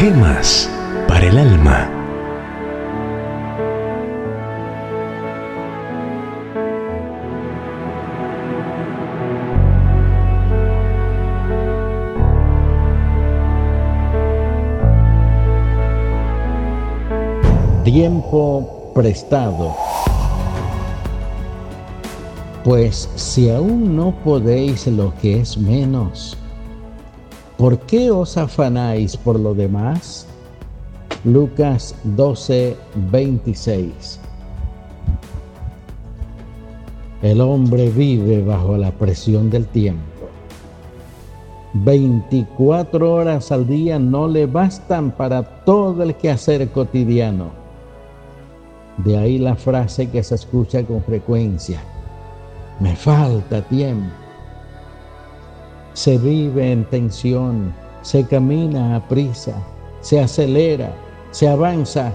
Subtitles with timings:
[0.00, 0.66] Gemas
[1.06, 1.90] para el alma.
[17.84, 19.76] Tiempo prestado.
[22.64, 26.39] Pues si aún no podéis lo que es menos,
[27.60, 30.26] ¿por qué os afanáis por lo demás?
[31.24, 32.74] Lucas 12,
[33.12, 34.18] 26.
[37.20, 40.00] El hombre vive bajo la presión del tiempo.
[41.74, 47.50] 24 horas al día no le bastan para todo el quehacer cotidiano.
[48.96, 51.82] De ahí la frase que se escucha con frecuencia
[52.80, 54.29] me falta tiempo.
[56.00, 59.52] Se vive en tensión, se camina a prisa,
[60.00, 60.94] se acelera,
[61.30, 62.14] se avanza.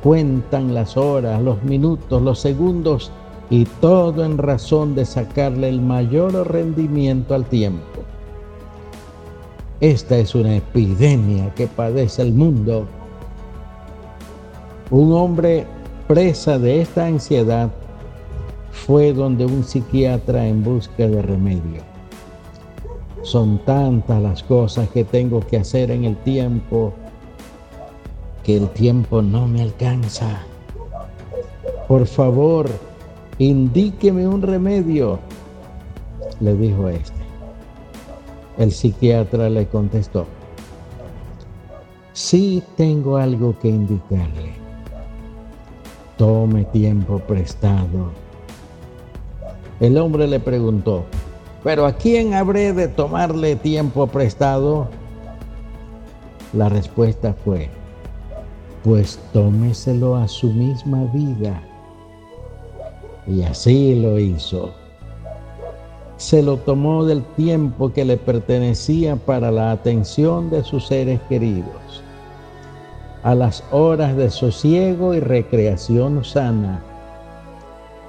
[0.00, 3.10] Cuentan las horas, los minutos, los segundos
[3.50, 8.04] y todo en razón de sacarle el mayor rendimiento al tiempo.
[9.80, 12.86] Esta es una epidemia que padece el mundo.
[14.92, 15.66] Un hombre
[16.06, 17.70] presa de esta ansiedad
[18.70, 21.97] fue donde un psiquiatra en busca de remedio.
[23.22, 26.92] Son tantas las cosas que tengo que hacer en el tiempo
[28.44, 30.40] que el tiempo no me alcanza.
[31.86, 32.68] Por favor,
[33.38, 35.18] indíqueme un remedio,
[36.40, 37.12] le dijo este.
[38.56, 40.26] El psiquiatra le contestó,
[42.12, 44.52] sí tengo algo que indicarle.
[46.16, 48.10] Tome tiempo prestado
[49.80, 51.04] el hombre le preguntó,
[51.62, 54.88] ¿pero a quién habré de tomarle tiempo prestado?
[56.52, 57.68] La respuesta fue,
[58.84, 61.62] pues tómeselo a su misma vida.
[63.26, 64.72] Y así lo hizo.
[66.16, 72.02] Se lo tomó del tiempo que le pertenecía para la atención de sus seres queridos,
[73.22, 76.82] a las horas de sosiego y recreación sana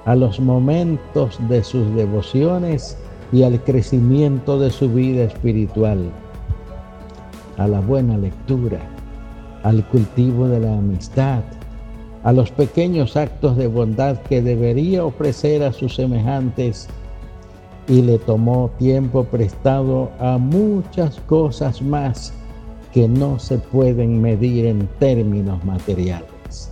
[0.04, 2.96] a los momentos de sus devociones
[3.32, 6.10] y al crecimiento de su vida espiritual,
[7.56, 8.80] a la buena lectura,
[9.62, 11.42] al cultivo de la amistad,
[12.22, 16.88] a los pequeños actos de bondad que debería ofrecer a sus semejantes
[17.88, 22.32] y le tomó tiempo prestado a muchas cosas más
[22.92, 26.70] que no se pueden medir en términos materiales.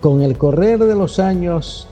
[0.00, 1.88] Con el correr de los años,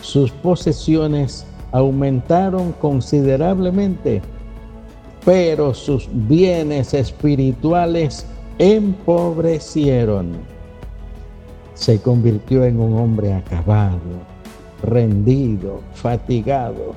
[0.00, 4.22] sus posesiones aumentaron considerablemente,
[5.24, 8.26] pero sus bienes espirituales
[8.58, 10.32] empobrecieron.
[11.74, 13.98] Se convirtió en un hombre acabado,
[14.82, 16.94] rendido, fatigado.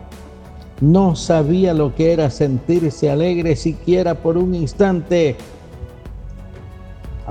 [0.80, 5.36] No sabía lo que era sentirse alegre siquiera por un instante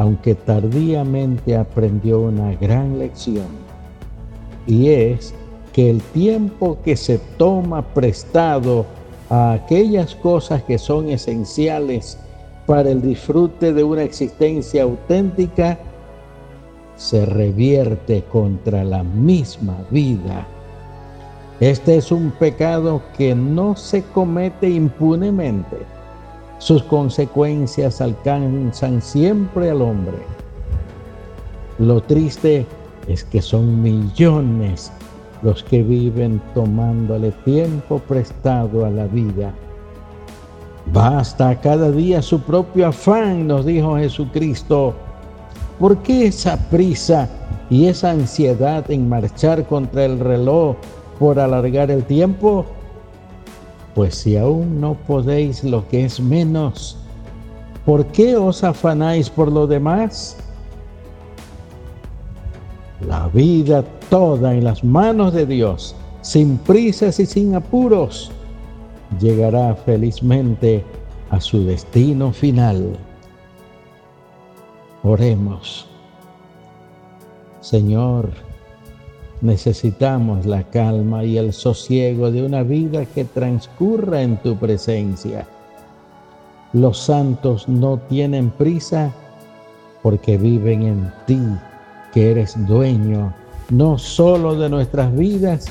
[0.01, 3.49] aunque tardíamente aprendió una gran lección,
[4.67, 5.35] y es
[5.73, 8.87] que el tiempo que se toma prestado
[9.29, 12.19] a aquellas cosas que son esenciales
[12.67, 15.79] para el disfrute de una existencia auténtica,
[16.97, 20.47] se revierte contra la misma vida.
[21.61, 25.79] Este es un pecado que no se comete impunemente
[26.61, 30.19] sus consecuencias alcanzan siempre al hombre.
[31.79, 32.67] Lo triste
[33.09, 34.93] es que son millones
[35.43, 39.53] los que viven tomándole tiempo prestado a la vida.
[40.93, 44.95] Basta cada día su propio afán, nos dijo Jesucristo.
[45.79, 47.29] ¿Por qué esa prisa
[47.71, 50.77] y esa ansiedad en marchar contra el reloj
[51.19, 52.67] por alargar el tiempo?
[53.95, 56.99] Pues si aún no podéis lo que es menos,
[57.85, 60.37] ¿por qué os afanáis por lo demás?
[63.07, 68.31] La vida toda en las manos de Dios, sin prisas y sin apuros,
[69.21, 70.85] llegará felizmente
[71.31, 72.97] a su destino final.
[75.03, 75.87] Oremos.
[77.61, 78.31] Señor,
[79.43, 85.47] Necesitamos la calma y el sosiego de una vida que transcurra en tu presencia.
[86.75, 89.11] Los santos no tienen prisa
[90.03, 91.41] porque viven en ti,
[92.13, 93.33] que eres dueño
[93.71, 95.67] no solo de nuestras vidas,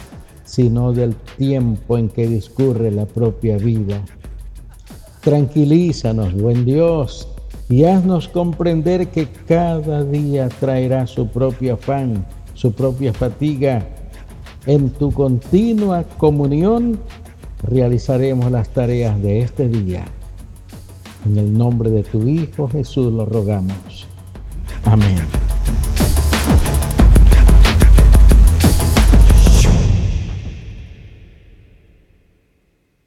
[0.45, 4.01] sino del tiempo en que discurre la propia vida.
[5.21, 7.27] Tranquilízanos, buen Dios,
[7.67, 12.25] y haznos comprender que cada día traerá su propio afán,
[12.55, 13.85] su propia fatiga.
[14.65, 16.99] En tu continua comunión
[17.63, 20.05] realizaremos las tareas de este día.
[21.25, 24.07] En el nombre de tu Hijo Jesús lo rogamos.
[24.85, 25.48] Amén.